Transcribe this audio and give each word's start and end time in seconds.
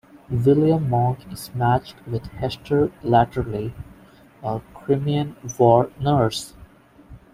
William 0.31 0.89
Monk 0.89 1.31
is 1.31 1.53
matched 1.53 1.93
with 2.07 2.25
Hester 2.25 2.91
Latterly, 3.03 3.75
a 4.41 4.59
Crimean 4.73 5.35
War 5.59 5.91
nurse. 5.99 6.55